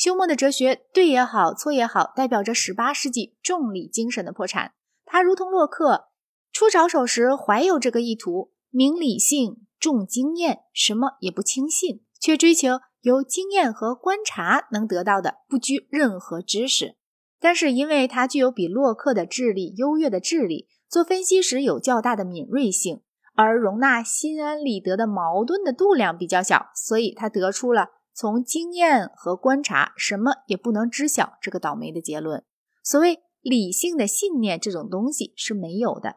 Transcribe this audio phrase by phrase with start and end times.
[0.00, 4.72] 休谟的哲学对也好，错也好，代表着十八世纪重理精神的破产。
[5.04, 6.06] 他如同洛克，
[6.50, 16.96] 初着手时怀有这个意图，明理性，重经验，什么也不轻信，却追求由经验和观察能得到的，不拘任何知识。
[17.38, 23.02] 但是，因为他具有比洛克的智力优越的智力，做分析时有较大的敏锐性，
[23.34, 27.88] 而容纳心安理得的矛盾的度量比较小，所以他得出了。
[28.20, 32.44] 从经验和观察，什么也不能知晓这个倒霉的结论。
[32.82, 36.16] 所谓理性的信念，这种东西是没有的。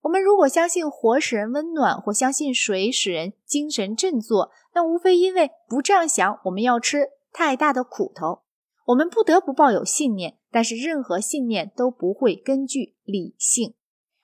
[0.00, 8.40] 我们如果相信火使人温暖，或相信水使人精神振作，那无非因为不这样想，我们要吃太大的苦头。
[8.86, 13.74] 我们不得不抱有信念，但是任何信念都不会根据理性，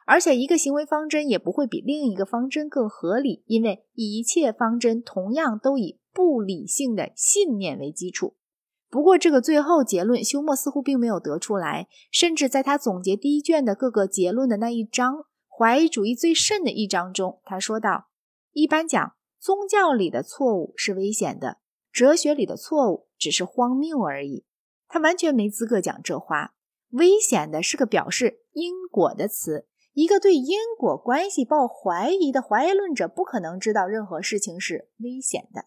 [0.07, 6.01] 而且一个行为方针也不会比另一个方针更合理，因为一切方针同样都以。
[6.13, 8.37] 不理性的信念为基础。
[8.91, 11.89] 不过，这个最后结论，休谟似乎并没有得出来。
[12.11, 18.09] 甚至在他总结第一卷的各个结论的那一章——怀疑主义最甚的一章中，他说道
[18.53, 21.57] ：“一般讲，宗教里的错误是危险的，
[21.91, 24.45] 哲学里的错误只是荒谬而已。”
[24.87, 26.55] 他完全没资格讲这话。
[26.91, 29.67] 危险的是个表示因果的词。
[29.95, 35.67] 一个对因果关系抱怀疑的怀疑论者，不可能知道任何事情是危险的。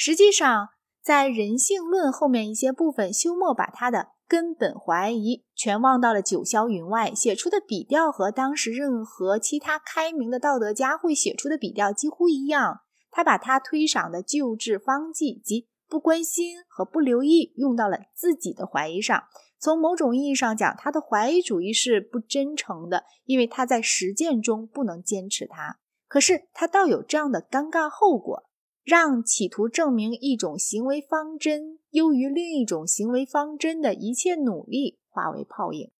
[0.00, 0.68] 实际上，
[1.02, 12.82] 在人性论后面一些部分，休谟把他的根本怀疑全忘到了九霄云外，写出的笔调和当时任何其他开明的道德家会写出的笔调几乎一样。
[13.10, 19.24] 他把他推赏的旧制方剂及不关心和不留意用到了自己的怀疑上。
[19.58, 25.80] 从某种意义上讲，他的怀疑主义是不真诚的，因为他在实践中不能坚持它。
[26.06, 28.44] 可是他倒有这样的尴尬后果。
[28.88, 35.90] 让企图证明一种行为方针优于另一种行为方针的一切努力化为泡影，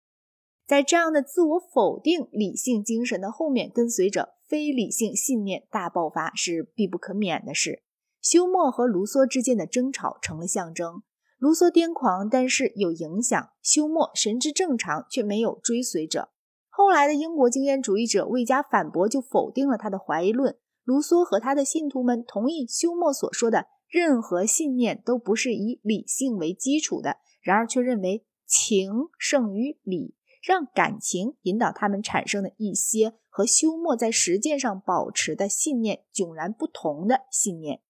[0.66, 7.82] 在这样的自我否定理性精神的后面，跟随着非理性信念大爆发是必不可免的事。
[8.22, 11.02] 休谟和卢梭之间的争吵成了象征。
[11.36, 16.30] 卢梭癫狂，但是有影响；休谟神志正常，却没有追随者。
[16.70, 20.56] 后来的英国经验主义者未加反驳就否定了他的怀疑论。
[20.88, 37.82] 卢梭和他的信徒们同意休谟所说的任何信念都不是以理性为基础的，然而却认为情胜于理，让感情引导他们产生的一些和休谟在实践上保持的信念迥然不同的信念。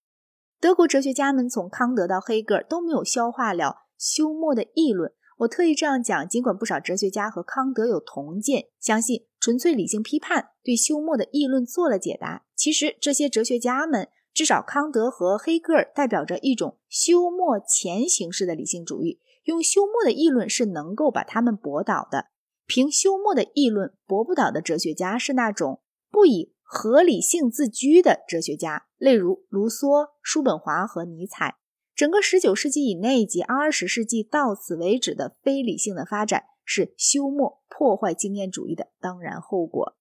[0.58, 5.12] 德国哲学家们从康德到黑格尔都没有消化了休谟的议论。
[5.38, 12.44] 我特意这样讲，尽管不少哲学家和康德有同见，相信纯粹理性批判对休谟的议论做了解答。
[12.56, 19.20] 其实这些哲学家们，至少康德和黑格尔，代表着一种休谟前形式的理性主义。
[19.44, 22.26] 用休谟的议论是能够把他们驳倒的。
[22.66, 31.54] 凭休谟的议论驳不倒的哲学家是那种不以合理性自居的哲学家，例如卢梭、叔本华和尼采。
[31.98, 39.96] 整个十九世纪以内及二十世纪到此为止的非理性的发展，是休谟破坏经验主义的当然后果。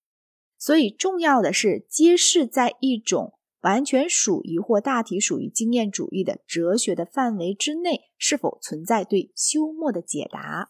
[0.59, 10.69] 所以，重要的是揭示在一种完全属于或大体属于经验主义的哲学的范围之内，是否存在对休谟的解答。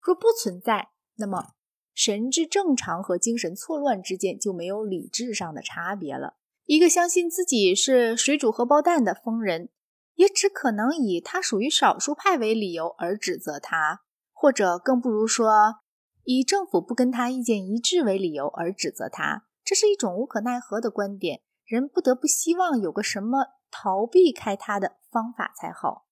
[0.00, 1.54] 若不存在，那么
[1.92, 6.36] 神志正常和精神错乱之间就没有理智上的差别了。
[6.66, 9.70] 一个相信自己是水煮荷包蛋的疯人。
[10.14, 14.02] 也只可能以他属于少数派为理由而指责他，
[14.32, 15.76] 或者更不如说，
[16.24, 19.46] 以政府不跟他意见一致为理由而指责他。
[19.64, 26.06] 这是一种无可奈何的观点，人不得不希望有个什么逃避开他的方法才好。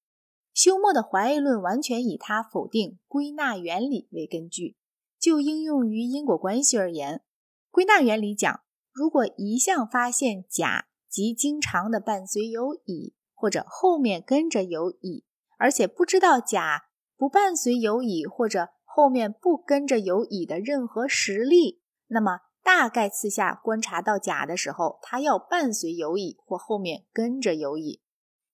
[0.53, 4.77] 休谟的怀疑论完全以他否定归纳原理为根据。
[5.19, 7.23] 就应用于因果关系而言，
[7.71, 8.61] 归纳原理讲，
[8.93, 13.15] 如果一项发现甲即经常的伴随有乙。
[13.41, 15.25] 或者后面跟着有乙，
[15.57, 16.83] 而且不知道甲
[17.17, 28.03] 不伴随有乙，或者后面不跟着有乙的任何实例，那么大概次下观察到甲的时候，它要伴随有乙或后面跟着有乙。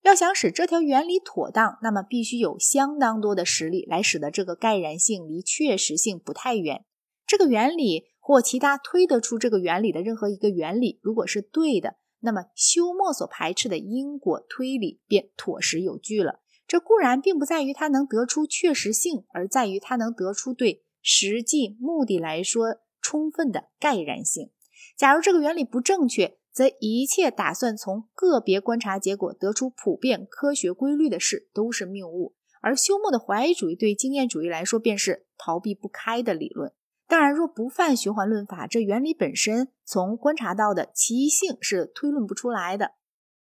[0.03, 6.85] 要想使这条原理妥当，那么必须有相当多的实例来使得这个概然性离确实性不太远。
[7.27, 11.97] 这个原理或其他推得出这个原理的任何一个原理，如果是对的。
[12.21, 16.41] 那么休谟所排斥的因果推理便妥实有据了。
[16.67, 24.51] 这固然并不在于它能得出确实性，而在于它能得出对实际目的来说充分的概然性。
[24.97, 32.35] 假如这个原理不正确，则一切打算从个别观察结果得出普遍科学规律的事都是谬误。
[32.63, 36.73] 而休谟的怀疑主义对经验主义来说便是逃避不开的理论。
[37.09, 42.93] 当然，若不犯循环论法，这原理本身从观察到的奇异性是推论不出来的，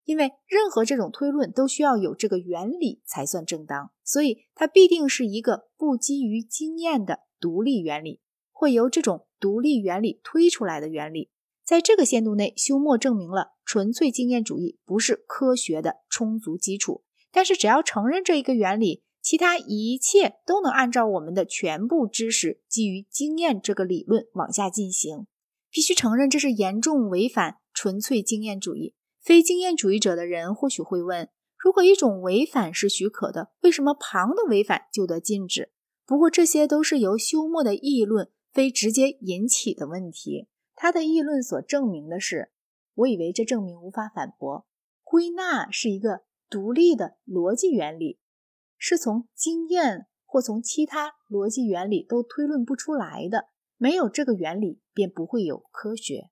[0.05, 8.21] 因为任何这种推论都需要有这个原理才算正当，所以它必定是一个不基于经验的独立原理，
[8.51, 11.31] 会由这种独立原理推出来的原理。
[11.65, 17.05] 在这个限度内，休谟证明了纯粹经验主义不是科学的充足基础。
[17.31, 25.27] 但是，只要承认这一个原理，其他一切都能按照我们的全部知识，基于经验这个理论往下进行。
[25.71, 28.95] 必须承认，这是严重违反纯粹经验主义。
[29.21, 35.71] 非经验主义者的人或许会问：如果一种违反是许可的，为什么旁的违反就得禁止？
[36.05, 40.49] 不过，这些都是由休谟的议论非直接引起的问题。
[40.75, 42.51] 他的议论所证明的是，
[42.95, 44.67] 我以为这证明无法反驳。
[45.05, 46.23] 归纳是一个。
[46.51, 48.19] 独立的逻辑原理
[48.85, 53.45] 是从经验或从其他逻辑原理都推论不出来的，
[53.77, 56.32] 没有这个原理，便不会有科学。